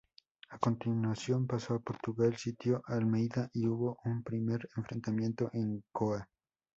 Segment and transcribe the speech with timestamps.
[0.49, 6.27] A continuación pasó a Portugal, sitió Almeida y hubo un primer enfrentamiento en Coa.